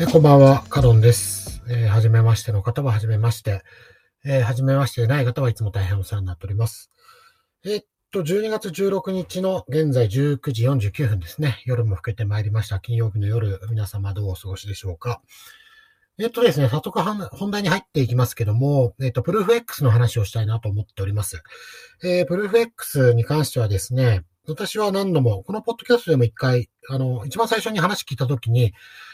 [0.00, 1.62] えこんばんは、カドンです。
[1.68, 3.62] えー、はじめましての方ははじめまして。
[4.24, 6.90] えー、はじめましてでない方はいつも大変お世話になっております。
[7.64, 11.62] えーっと、12月16日の現在19時49分ですね。
[11.64, 12.80] 夜も更けてまいりました。
[12.80, 15.22] 金曜日の夜、皆様どうお過ごしでしょうか。
[16.18, 21.40] えーっとですね、早速本題に入っていきますけども、えーっと、プルーフ X の話をしたいなと思っております。
[22.02, 28.72] えー、プルーフ X に関してはですね、私は何度も、このポッドキャストでも一回、あの、一番最初に話聞いたときに、い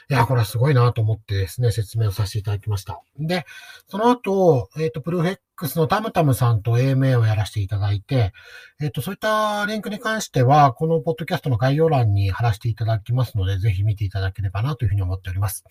[0.09, 3.01] や、これはすごいなと思ってですね、説明をさせていただきました。
[3.17, 3.47] で、
[3.87, 8.33] その後、えっ、と、プルーフ X のタムタムさんと AMA をやらせていただいて、
[8.81, 15.65] えっ、と、そういったリンクに関しては、このポッドキャストの概要欄に貼らせていただきますので、ぜひ見ていただければなというふうに思っております。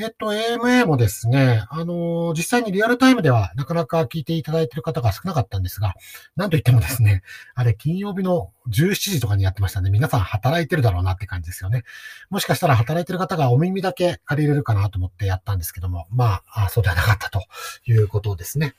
[0.00, 5.94] えっと、AMA もですね、あのー実際にリアルタイムではなかなか聞いていただいている方が少なかったんですが、
[6.36, 7.22] なんといってもですね、
[7.56, 9.90] あれ、金曜日の17時とかにやってましたね。
[9.90, 11.82] 皆さん働いてるだろうなって感じですよね。
[12.30, 17.42] もしかしたら働いてる方がお耳だけ借りれるかなと思ってやったんですけども、まあ、あそうではなかったと
[17.84, 18.74] いうことですね。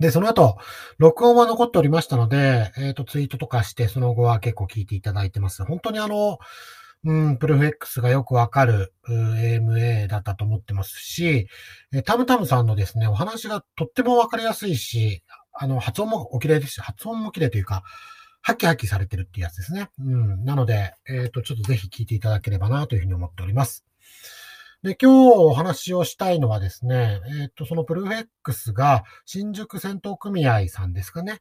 [0.00, 0.58] で、その後、
[0.98, 5.64] 録音は残っておりましたので、えっ、と、ツイートとかして、その後は結構聞いていただいてます。
[5.64, 6.38] 本当にあの、
[7.04, 11.48] うん、プルフ X がよくわかる AMA だったと思ってますし、
[12.04, 17.82] タムタムさんのですね、お話がとってもわかりやすいし、あの、発音もお綺麗ですし、発音も綺麗というか、
[18.40, 19.90] ハキハキされてるっていうやつですね。
[19.98, 20.44] うん。
[20.44, 23.84] なので、えっ、と、ちょっとぜひ聞いていただければなというふうに思っております。
[24.82, 31.40] で、今日お話をしたいのはですね、えっ、と、そのプルフ X が新宿戦闘組合さんですかね。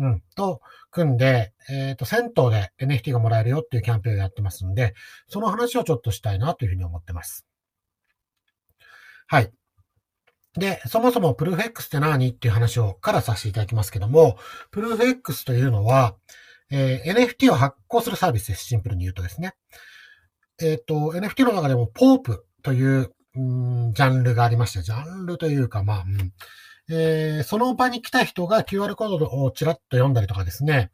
[0.00, 0.22] うん。
[0.34, 4.94] と、組んで、えっ、と、銭湯で NFT がもらえるよっていうキャンペーンをやってますんで、
[5.28, 7.46] その話をちょっとしたいなというふうに思ってます。
[9.26, 9.52] はい。
[10.54, 14.38] で、そもそもプルーフ X って何っていう話をからさせていただきますけども、
[14.70, 16.16] プルーフ X というのは、
[16.70, 18.64] えー NFT を発行するサービスです。
[18.64, 19.52] シンプルに言うとですね。
[20.62, 26.32] えっ、と、NFT の中でもポープという、うんジャンルがありまして、ジャンルというか、まあ、うん
[26.90, 30.90] えーその場に来た人が QR コードをちらっと読んだりとかですね、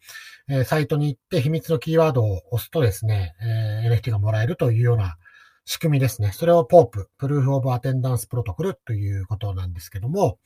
[0.49, 5.17] えーサイトに行って秘密のキーワードを押すとですね、えー NFT がもらえるというような
[5.65, 6.33] 仕組みですね。
[6.33, 10.39] それを POP、Proof of Attendance Protocol ということなんですけども、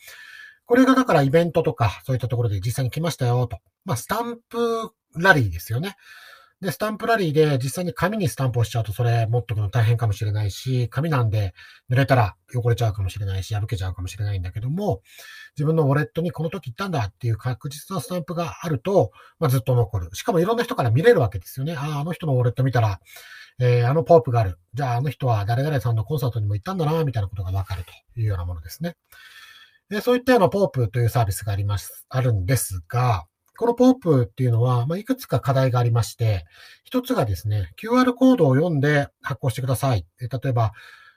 [0.66, 3.58] これがだからイベントとかそういったところで実際に来ましたよと。
[3.84, 5.96] まあ、スタンプラリーですよね。
[6.60, 11.54] で、スタンプラリーで実際に紙にスタンプをしちゃうとそれ持っとくの大変かもしれないし、紙なんで
[11.90, 15.00] 濡れたら汚れちゃうかもしれないし、破けちゃうかもしれないんだけども、
[15.56, 20.10] 自分のウォレットにこの時行ったんだっていう確実なスタンプがあると、まあ、ずっと残る。
[20.12, 21.74] しかもいろんな人から見れるわけですよね。
[21.76, 23.00] ああ、あの人のウォレット見たら、
[23.58, 24.58] えーあのポープがある。
[24.74, 28.96] じゃああの人は誰々さんのコンサートにも行ったんだな、みたいなことがわかるというようなものですね。
[29.88, 33.24] でそういったようなポープというサービスがあります、あるんですが、
[33.60, 36.46] このポープっていうのは、まあ、いくつか課題がありまして、
[36.82, 40.06] 一つがですね、QR コードを読んで発行してください。
[40.18, 40.72] え例えば、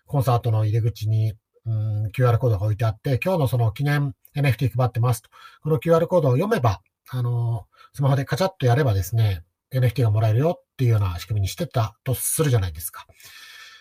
[0.08, 5.30] コンサートの入り口に、うん QR コードが置いてあって、今日のその記念 NFT 配ってますと。
[5.62, 13.06] この QR コードを読めば、あの、スマホでカチャッとやればですね、NFT がもらえるよっていうような仕組みにしてたとするじゃないですか。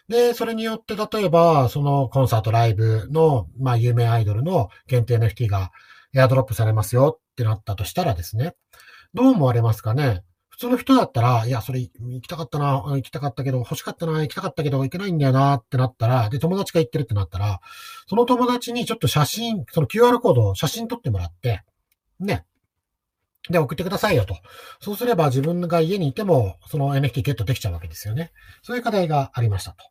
[0.06, 5.72] で、それによって、例えば、そのコンサートライブの、まあ、有名アイドルの限定 NFT が
[6.15, 8.54] エアドロップされますよってなったとしたらですね、
[9.15, 10.22] どう思われますかね？
[10.48, 17.60] 普通の人だったら、いや、それ行きたかったな、行きたかったけど、欲しかったな、行きたかったけど、行けないんだよなってなったら、で、友達が行ってるってなったら、
[18.06, 21.62] その友達にちょっと写真、その QR コードを写真撮ってもらって、
[22.21, 22.44] ね。
[23.48, 24.37] で、送ってくださいよと。
[24.81, 28.31] そうすれば自分が家にいても、その NFT ゲットできちゃうわけですよね。
[28.62, 29.84] そういう課題がありましたと。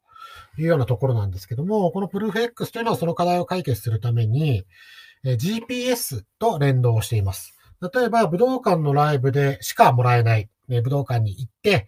[0.58, 4.66] いうようなところなんですけども、この ProofX というのはその課題を解決するために、
[5.24, 7.58] え GPS と連動しています。
[7.94, 11.88] 例えば、武道館のライブでしかもらえない、え武道館に行って、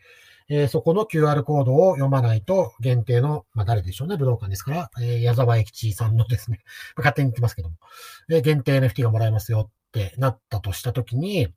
[0.49, 6.59] えーそこの QR コードを読まないと限定の、まあ誰でしょうね、武道館ですから、えー矢沢永吉さんのですね、
[6.97, 7.75] 勝手に言ってますけども、
[8.31, 11.47] え限定 NFT がもらえますよってなったとしたときに、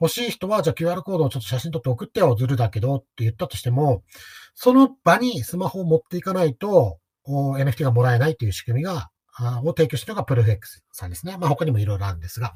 [0.00, 4.02] 欲しい人は、じゃあ QR コードをちょっと写真撮って送ってよ、ずるだけどって言ったとしても、
[4.54, 9.10] その場にスマホを持っていかないと、NFT がもらえないという仕組みが、
[9.62, 11.36] を提供しているのがプルフ X さんですね。
[11.38, 12.54] まあ他にもいろいろあるんですが。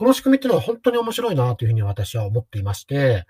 [0.00, 3.26] この仕組みっていうのは本当に面白いなというふうに私は思っていまして、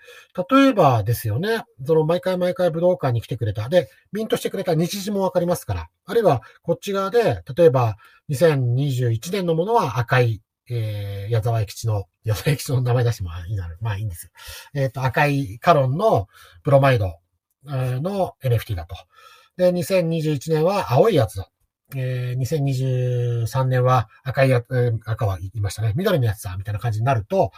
[0.53, 7.97] 例えばですよね、その毎回毎回武道館に来てくれた、で、ミントしてくれた日時もわかりますから、あるいはこっち側で、例えば
[8.31, 13.69] 2021年のものは赤い、えー、矢沢永吉の、矢沢永吉の名前出してもいいな。
[13.81, 14.31] まあいいんですよ。
[14.75, 16.29] えっ、と、赤いカロンの
[16.63, 17.19] ブロマイド
[17.65, 18.95] の NFT だと。
[19.57, 21.51] で、2021年は青いやつだ。
[21.97, 25.93] えー、2023年は赤いや、えー赤は言いましたね。
[25.97, 27.53] 緑のやつさ、みたいな感じになると、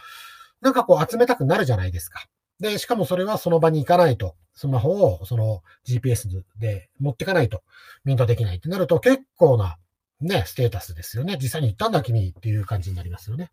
[0.61, 2.25] なんかこう集めたくなるじゃないですか。
[2.59, 7.63] で、しかもそれはその場に行かないとスマホをその GPS で持ってかないと
[8.05, 9.77] ミントできないってなると結構な
[10.23, 11.37] ね、ステータスですよね。
[11.41, 13.51] 実際に行ったんだ君っていう感じになりますよね。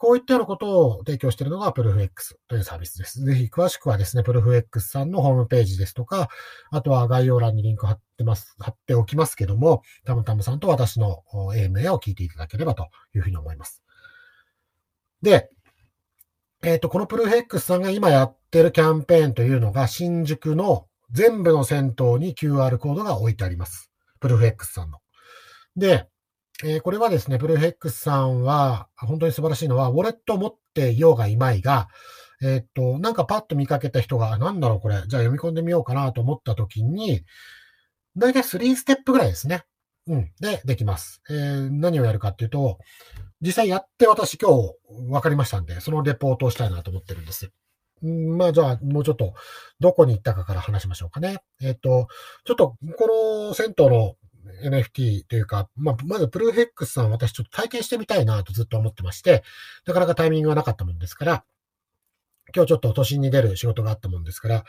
[0.00, 3.22] こういったようなことを提供しているのがプルフ X というサービスです。
[3.22, 6.30] ぜひ詳しくはですね、プルフ X さんのホームページですとか、
[6.70, 11.22] あとは概要欄にリンク貼ってます、貼っておきますけども、たむたむさんと私の
[11.54, 13.82] AMA を聞いていただければというふうに思います。
[15.20, 15.50] で、
[16.62, 23.90] えっ、ー、と、このプルフ X さんが今やってるキャンペーンというのが、新宿の全部の銭湯に QR コードが置いてあります。
[24.18, 25.00] プルフ X さんの。
[25.76, 26.08] で、
[26.62, 31.88] えー、これはですね、プルフ X さんは、本当に素晴らしいのは、ウォレットを持っていようがいまいが、
[32.42, 37.22] えー、っと、なんかパッと見かけた人が、なんだろうこれ、じゃあ読み込んでみようかなと思った時に、
[38.16, 39.62] だいたい3ステップぐらいですね。
[40.06, 40.32] うん。
[40.40, 41.22] で、できます。
[41.30, 42.78] えー、何をやるかっていうと、
[43.40, 44.74] 実際やって私今日
[45.08, 47.50] 分かりましたんで、そのレポートをしたいなと思ってるんです。
[48.04, 49.34] んまあじゃあ、もうちょっと、
[49.78, 51.38] どこに行ったかから話しましょうかね。
[51.62, 52.08] えっ、と、
[52.44, 54.16] ちょっと、この銭湯の
[54.64, 59.42] NFT というか、まあ、まずプルーフ X さん私ちょっと体験してみたいなとずっと思ってまして、
[59.86, 61.44] なかなかタイミングがなかったもんですから、
[62.54, 64.64] 今日ちょっと都心に出る仕事があったもんですから、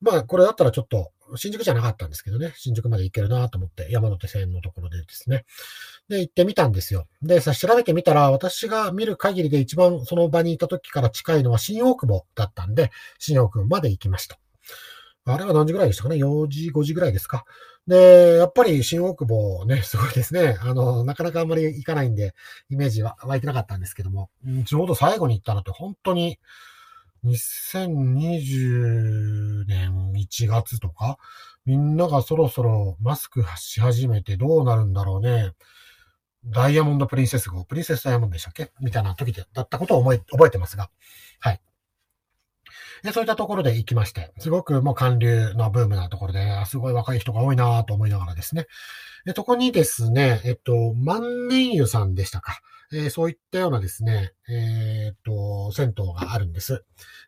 [0.00, 5.44] まあこれだったらちょっと新宿じゃなかったんですけどね、新宿まで行けるなと思って山手線のところでですね。
[6.08, 7.06] で、行ってみたんですよ。
[7.22, 14.38] で、さ、調べてみたら私が見る限りで一番その場にいた時から近いのは新大久保だったんで、新大久保まで行きました。
[15.26, 17.44] あれは何時ぐらいでしたかね ?4 時、5時ぐらいですか？
[17.86, 19.26] で、やっぱり新大久
[19.58, 20.56] 保ね、すごいですね。
[20.60, 22.34] あの、なかなかあんまり行かないんで、
[22.70, 24.30] イメージは湧いてなかったんですけども、
[24.66, 26.38] ちょうど最後に行ったのって本当に、
[27.24, 31.18] 2020年1月とか、
[31.64, 35.52] みんながそろそろマスクし始めてどうなるんだろうね。
[36.44, 38.70] ダイヤモンドプリンセス号、プリンセスダイヤモンドでしたっけ？
[38.80, 40.90] みたいな時だったことを覚え覚えてますが。
[41.40, 41.60] はい。
[43.04, 48.66] で、そういったところで行きまして、すごくもう韓流のブームなところで、すごい若い人が多いなと思いながらですね。
[49.26, 52.60] で、そこにですね、えっと、万年湯さんでしたか。
[52.92, 56.84] えー、そういったようなですね、えー、っと、銭湯があるんです。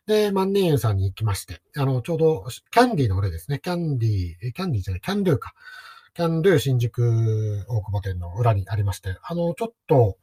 [0.07, 3.59] で、万年湯さんに行きまして、あの、ちょうど、キャンディーの裏ですね。
[3.59, 5.53] キャンディー、キャンディーじゃない、キャンドゥか。
[6.15, 10.17] キャンドゥ新宿大久保店の裏にありまして、あの、ちょっと、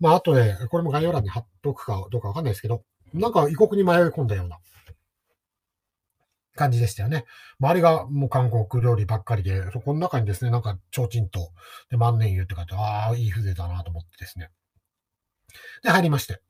[0.00, 2.82] まあ、後で、これも概要欄に貼っとくかどうかわかんないですけど、
[3.12, 4.58] なんか異国に迷い込んだような、
[6.56, 7.24] 感じでしたよね。
[7.60, 11.52] 周りがもう韓国料理ばっかりで、そこの中にですね、なんか、提灯と、
[11.90, 14.50] で、万年油って書いて、ああ、いい風情だなと思ってですね。
[15.82, 16.40] で、入りまして。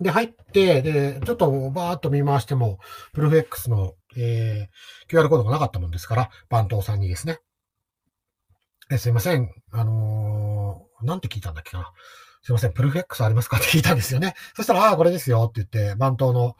[0.00, 2.78] で、入って、で、ちょっとバーっと見回しても、
[3.12, 7.38] プルフ X の、えー、QR コードがなかったもんですから、番頭さんにですね。
[8.90, 9.50] えすいません。
[9.72, 11.92] あのー、なんて聞いたんだっけかな。
[12.46, 13.56] すいません、プルフ X ありますか？
[13.56, 14.34] って聞いたんですよね。
[14.54, 16.56] そしたら、ああ、これですよって言って、番頭の、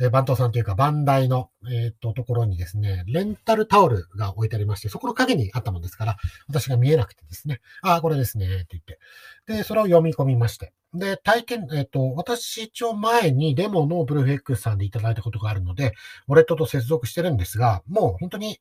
[0.00, 6.16] えー、番頭さんというか、番台の、えー、っと、ところにですね、レンタルタオルが置いてありまして、そこの影にあったもんですから、
[6.48, 8.98] 私が見えなくてですね、ああ、これですね、って言って。
[9.46, 10.72] で、それを読み込みまして。
[10.94, 15.92] で、体験、えっ、と、私一応前にデモのプルーフ X さんでいただいたことがあるので、
[16.28, 18.58] ウォレットと接続してるんですが、もう本当に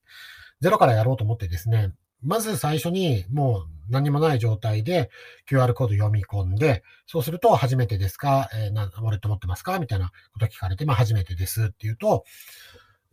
[0.60, 5.10] ゼロからやろうと思ってですね、まず最初にもう何もない状態で
[5.50, 12.24] QR コード読み込んで、そうすると初めてですか、えー、な、ウォレット持ってますかみたいなこと聞かれて、まあ初めてですっていうと、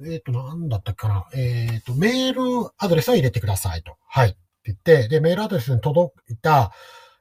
[0.01, 1.27] えっ、ー、と、なんだったっけかな。
[1.35, 3.97] えっ、ー、と、メールアドレスを入れてくださいと。
[4.07, 4.31] はい。
[4.31, 6.73] って言って、で、メールアドレスに届いた、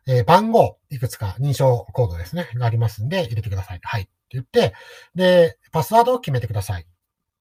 [0.07, 3.79] えー、番号、いくつか認証コードですね、がありますんで、入れてください。
[3.83, 4.01] はい。
[4.03, 4.73] って言って、
[5.13, 6.83] で、パスワードを決めてください。
[6.83, 6.85] っ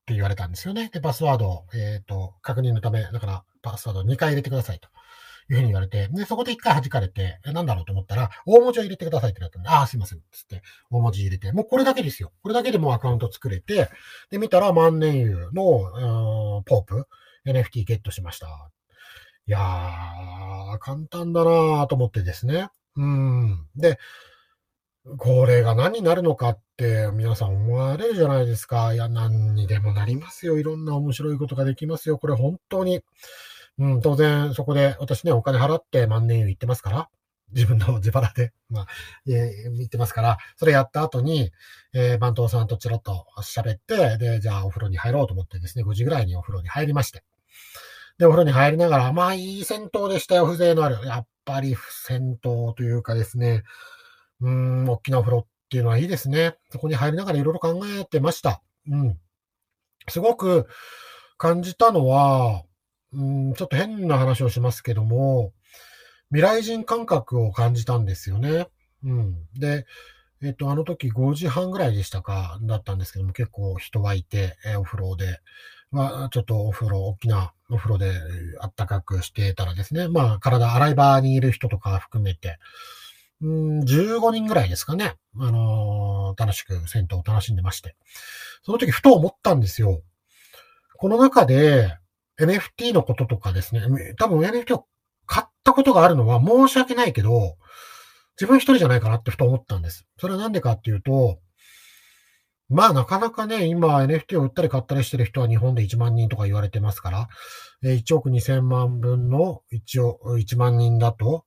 [0.06, 0.90] て言われたんですよね。
[0.92, 4.88] で、パスワードを、えっ、と、確認のため、だから、パスワードを2回入れてくださいと。
[5.50, 10.20] いうふうに言われて、で、そこで1回弾かれて、なんだろうと思ったら、大文字を入れてくださいってなったんで、ああ、すいません。
[10.30, 12.32] つって、大文字入れて、もうこれだけですよ。
[12.42, 13.88] これだけでもうアカウント作れて、
[14.30, 17.08] で、見たら万年油の、ポープ、
[17.46, 18.46] NFT ゲットしました。
[19.46, 22.68] いやー、簡単だなーと思ってですね。
[22.94, 23.66] うん。
[23.74, 23.98] で、
[25.16, 28.94] これが何になるのかって皆さん思われるじゃないですか。
[28.94, 30.58] いや、何にでもなりますよ。
[30.58, 32.18] いろんな面白いことができますよ。
[32.18, 33.02] これ本当に。
[33.80, 37.08] うん、当然そこで私ね、お金払って万年油行ってますから。
[37.52, 38.86] 自分の 自腹で、まあ、
[39.26, 41.50] えー、行ってますから、それやった後に、
[41.92, 47.24] えー、番頭さんとちらっと喋って、で、じゃあお風呂に入ろうと思ってですね、5時ぐらいにお風呂に入りまして。
[48.18, 51.04] で、お風呂に入りながら、まあ、いい銭湯でしたよ、風情のある。
[51.06, 53.64] やっぱり銭湯というかですね、
[54.40, 56.56] うん、大きなお風呂っていうのはいいですね。
[56.70, 58.62] そこに入りながらいろいろ考えてました。
[58.86, 59.18] うん。
[60.08, 60.66] すごく
[61.38, 62.62] 感じたのは、
[63.12, 65.52] うん、ちょっと変な話をしますけども、
[66.30, 68.68] 未来人感覚を感じたんですよね。
[69.04, 69.34] うん。
[69.58, 69.86] で、
[70.42, 75.40] えっと、あの時5時半ぐらいでしたか、だったんですけども、結構人はいて、えお風呂で、
[75.90, 78.12] まあ、ちょっとお風呂、大きなお風呂で
[78.60, 82.58] あったかくしてたらですね、まあ、体洗い場にいる人とか含めて、
[83.42, 87.96] うん、15人ぐらいですかね、あのー、楽しく銭湯を楽しんでまして。
[88.62, 90.02] その時ふと思ったんですよ。
[90.96, 91.96] この中で
[92.40, 93.82] NFT のこととかですね、
[94.18, 94.86] 多分 NFT を
[95.26, 97.56] 買ったことがあるのは申し訳ないけど、
[98.40, 100.06] 自分一人じゃないかなってふと思ったんです。
[100.18, 101.38] それはなんでかっていうと、
[102.70, 107.28] まあなかなかね、今 NFT を売ったり買ったりしてる人は日本で1万人とか言われてますから、
[107.82, 111.44] 1億2000万分の 1, 億1万人だと、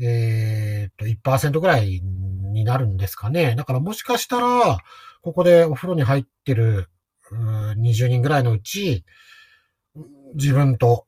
[0.00, 3.54] えー、っと、1%ぐらいになるんですかね。
[3.54, 4.78] だからもしかしたら、
[5.22, 6.88] ここでお風呂に入ってる
[7.30, 9.04] 20人ぐらいのうち、
[10.34, 11.06] 自分と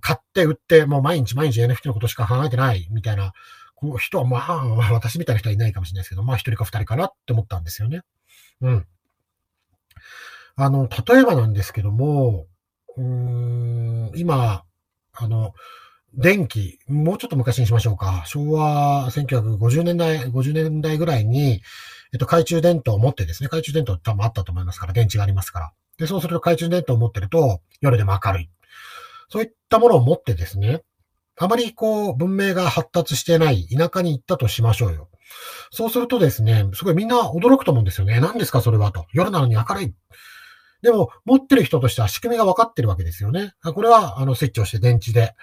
[0.00, 3.32] 買って売って、もう毎日毎日 NFT のことしか考えてないみたいな
[3.98, 8.02] 人は、まあ、私みたいな人はいないかもしれないですけど、まあ一人か二人かなって思ったんですよね。
[8.60, 8.86] うん。
[10.56, 12.46] あの、例えばなんですけども、
[12.96, 14.64] うん、今、
[15.12, 15.52] あの、
[16.16, 18.22] 電気、もうちょっと昔にしましょうか。
[18.26, 21.60] 昭和1950年代、50年代ぐらいに、
[22.12, 25.72] えっと、懐中電灯を持ってですね、懐中電灯多分あったと思いますから、電池がありますから。
[25.98, 28.50] で、そうすると懐中電灯を持ってると、夜でも明るい。
[29.28, 30.82] そういったものを持ってですね、
[31.36, 35.08] あまりこう、文明が発達してない田舎に行ったとしましょうよ。
[35.72, 38.20] そうするとですね、すごいみんな驚くと思うんですよね。
[38.20, 39.06] 何ですかそれはと。
[39.12, 39.94] 夜なのに明るい。
[40.82, 43.54] でも、持ってる人としては仕組みが分かってるわけですよね。
[43.62, 45.34] これは、あの、スイッチをして電池で、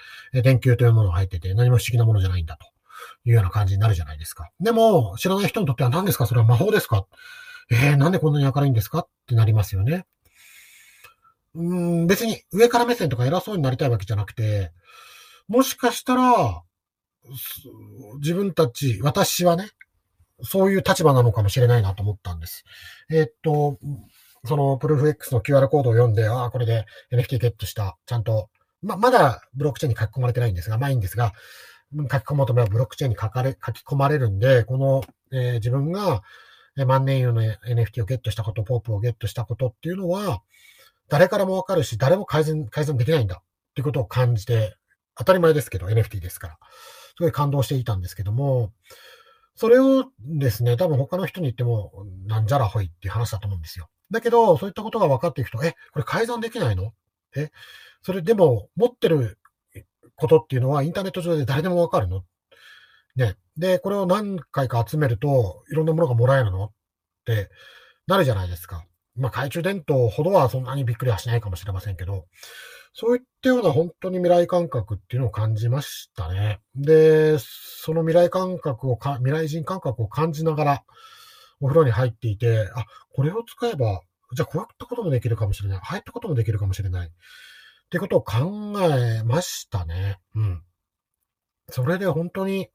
[0.44, 2.68] 電球というものが入ってて、何も不思議なものじゃないんだと
[3.26, 4.50] いうような感じになるじゃないですか。
[4.62, 7.06] でも、知らない人にとっては何ですかそれは魔法ですか？
[7.72, 9.00] えー、なんでこんなに明るいんですか？
[9.00, 10.06] ってなりますよね。
[11.54, 11.64] う
[12.04, 14.72] ん、別に上から目線とか偉そうになりたいわけじゃなくて、
[15.48, 16.64] もしかしたら、
[18.20, 19.70] 自分たち、私はね、
[20.44, 22.64] そういう立場なのかもしれないなと思ったんです。
[23.10, 23.78] えー、っと、
[24.46, 27.98] そのプルーフ X の QR コードを読んで、ああ、これで NFT ゲットした。
[28.06, 28.50] ちゃんと、
[28.82, 31.34] ま、まだブロックチェーンに書き込まれてないんですが、まあいいんですが、
[31.94, 36.24] 書き込もうと思えばブロックチェーンに書かれ、書き込まれるんで、この、えー、自分が
[36.88, 40.42] 万年油の NFT をゲットしたこと、ポープをゲットしたことっていうのは、
[41.12, 43.44] 誰からもわかるし、誰も改善、改善できないんだっ
[43.76, 44.78] ていうことを感じて、
[45.18, 46.58] 当たり前ですけど、NFT ですから。
[46.64, 48.72] すごい感動していたんですけども、
[49.58, 53.90] それをですね、多分他の人に言っても、なんじゃらほいっていう話だと思うんですよ。
[54.10, 56.94] だけど、そういったことが分かっていくと、え、これ改ざんできないの？
[57.36, 57.52] え、
[58.04, 59.38] それでも持ってる
[60.16, 62.24] ことっていうのはインターネット上で誰でも分かるの？
[63.18, 63.36] ね。
[63.58, 66.64] で、これを何回か集めると、いろんなものがもらえるの？
[66.64, 66.72] っ
[67.26, 67.50] て
[68.08, 68.86] なるじゃないですか。
[69.22, 72.26] まあ、懐中電灯ほどはそんなにびっくりはしないかもしれませんけど、
[72.94, 76.60] そういったような本当に未来感覚っていうのを感じましたね。
[76.76, 80.84] で、その未来感覚をか、未来人感覚を感じながら、
[81.60, 84.02] お風呂に入っていて、あ、これを使えば、
[84.34, 85.80] じゃあこういったこともできるかもしれない。
[85.80, 87.08] 入ったこともできるかもしれない。
[87.08, 87.12] っ
[87.92, 90.18] てことを考えましたね。
[90.34, 90.64] うん。
[91.70, 92.70] それで本当に、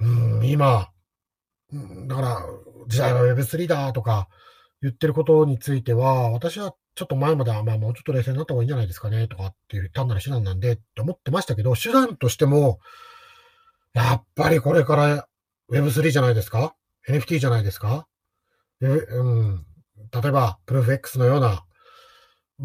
[0.00, 0.90] うん、今、
[2.08, 2.46] だから、
[2.88, 4.28] 時代は Web3 だとか
[4.82, 12.80] 言ってることについては、私はちょっと前までは、まあもうちょっと冷静になった方がいいんじゃないですかね、とかっていう単なる手段なんでって思ってましたけど、手段としても、
[13.92, 15.28] やっぱりこれから
[15.70, 16.74] Web3 じゃないですか
[17.08, 18.06] ?NFT じゃないですか？
[18.80, 19.66] え、うん。
[20.12, 21.64] 例えば、プルーフ X のような、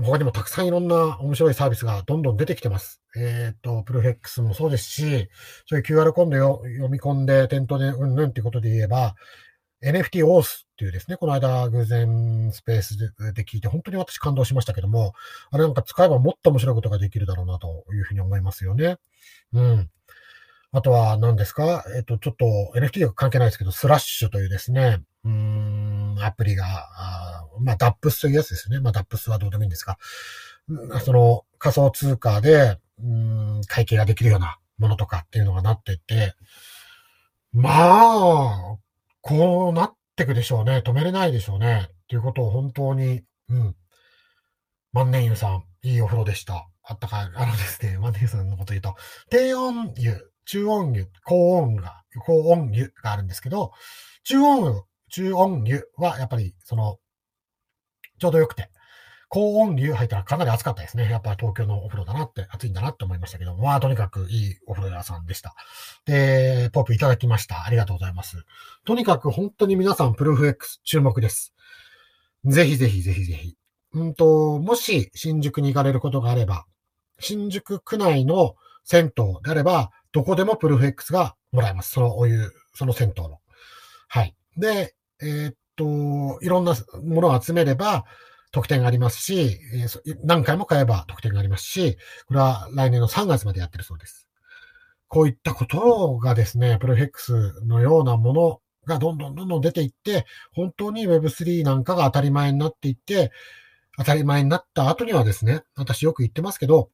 [0.03, 3.01] 他にもたくさんいろんな面白いサービスがどんどん出てきてます。
[3.15, 5.29] えっ、ー、と、プルーフ X もそうですし、
[5.67, 9.15] そういう QR コードを読み込んで店頭でうんぬんっていうことで言えば、
[9.83, 12.97] NFT オースっていうですね、この間偶然スペース
[13.33, 15.13] で聞いて本当に私感動しましたけども、
[15.51, 18.97] あれなんか使えばもっと面白いことができるだろうなというふうに思いますよね。
[19.53, 19.89] うん。
[20.71, 21.85] あとは何ですか？
[21.95, 28.79] えっ、と、ちょっと NFT が関係ないですけど、スラッシュというですね、うん、アプリが、あまあ、ダップスというやつですね。
[28.79, 29.99] まあ、ダップスはどうでもいいんですが、
[31.05, 36.33] その仮想通貨で、うん、会計ができるようなものとかっていうのがなってて、
[37.51, 38.77] まあ、
[39.21, 40.83] こうなってくでしょうね。
[40.85, 41.87] 止めれないでしょうね。
[41.89, 43.75] っていうことを本当に、うん。
[44.91, 46.67] 万年湯さん、いいお風呂でした。
[46.83, 47.31] あったかい。
[47.35, 48.95] あのですね、万年湯さんのこと言うと、
[49.29, 53.71] 低温湯、中温湯、高温が、高温湯があるんですけど、
[54.23, 56.97] 中温湯、中温湯はやっぱり、その、
[58.19, 58.69] ちょうど良くて、
[59.33, 61.09] 高温流入ったらかなり暑かったですね。
[61.09, 65.55] やっぱり東京のお風呂だなって、暑いんだなって思いましたけど、まあとにかくいいお風呂屋さんでした。
[66.05, 67.65] で、ポップいただきました。
[67.65, 68.45] ありがとうございます。
[68.85, 71.55] とにかく本当に皆さんプルーフ X 注目です。
[72.45, 73.55] ぜひぜひぜひぜひ。
[73.93, 76.65] うんと、もし新宿に行かれることがあれば、
[77.19, 81.93] 新宿区内の銭湯であれば、どこでもプルーフ X がもらえます。
[81.93, 83.39] そのお湯、その銭湯の。
[84.09, 84.35] はい。
[84.57, 88.05] で、えー、っと、いろんなものを集めれば、
[88.53, 89.59] 特典がありますし、
[90.23, 94.29] 何回も買えば特典がありますし、これは来年の3月までやってるそうです。
[95.07, 103.31] こういったことがですね、プロフェックスのようなものがどんどんどんどん出ていって、本当に Web3 なんかが当たり前になっていって、
[103.97, 106.91] 当たり前になった後にはですね、私よく言ってますけど、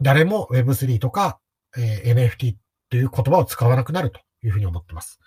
[0.00, 1.38] 誰も Web3 とか、
[1.76, 2.58] えー、NFT っ
[2.88, 5.20] ていう言葉を使わなくなるというふうに思ってます。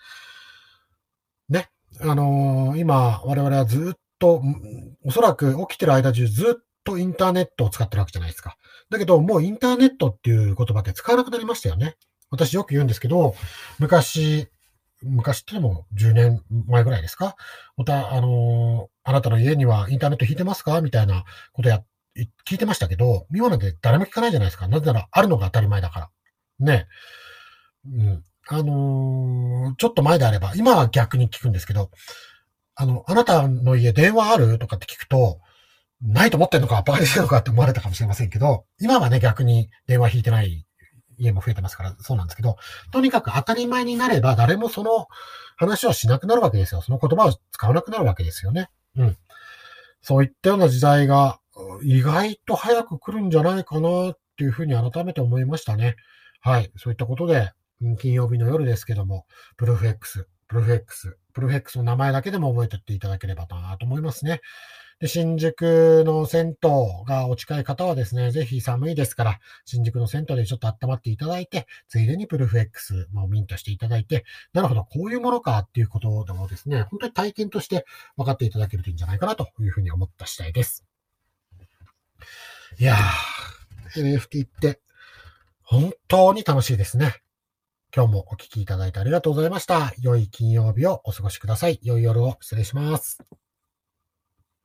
[1.48, 1.70] ね。
[2.00, 4.42] あのー、今、我々はずっと、
[5.04, 8.56] おそらく起きてる間中ずっとインターネットを使ってるわけじゃないですか。
[8.90, 11.96] だけど、もうインターネットっていう言葉って使わなくなりましたよね。
[12.30, 13.34] 私よく言うんですけど、
[13.80, 14.48] 昔、
[15.02, 17.34] 昔っても10年前ぐらいですか？
[17.76, 20.80] また、あのー、あなたの家にはインターネット引いてますか？
[20.82, 21.82] みたいなことや、
[22.46, 24.68] 聞いてましたけど、今なんて誰も聞かないじゃないですか。
[24.68, 26.10] なぜなら、あるのが当たり前だから。
[26.60, 26.86] ね。
[27.86, 28.24] うん。
[28.48, 31.90] あのー、ちょっと前であれば、今は逆に聞くんですけど、
[32.74, 34.58] あの、あなたの家電話ある？
[34.58, 35.40] とかって聞くと、
[36.02, 40.66] ないと思ってんのか、バカにしてるのかって思われたかもしれませんけど、今はね、逆に電話引いてない
[41.18, 42.56] 家も増えてますから、そうなんですけど、
[42.90, 45.08] とにかく当たり前になれば、誰もその
[45.56, 46.80] 話をしなくなるわけですよ。
[46.80, 48.70] その言葉を使わなくなるわけですよね。
[48.96, 49.16] うん。
[50.00, 51.38] そういったような時代が、
[51.82, 55.96] 意外と早く来るんじゃないかなっていうふうに改めて思いましたね。
[56.40, 56.72] はい。
[56.76, 57.52] そういったことで、
[57.98, 59.26] 金曜日の夜ですけども、
[59.58, 64.40] プルーフ X、プルフ X、プルフ X の名前だけでも覚えておっていただければなと思いますね。
[64.98, 80.84] で、新宿の銭湯がお近い方はですね、ぜひ寒いですから、新宿の銭湯でちょっと温まっていただいて、ついでにプルフ X もミントしていただいて、なるほど、こういうものかっていうことでもですね、本当に体験として分かっていただけるといいんじゃないかなというふうに思った次第です。
[82.80, 84.80] いやー、NFT って
[85.62, 87.22] 本当に楽しいですね。
[87.94, 89.92] 今日もお聴きいただいてありがとうございました。
[90.00, 91.80] 良い金曜日をお過ごしください。
[91.82, 93.18] 良い夜を失礼します。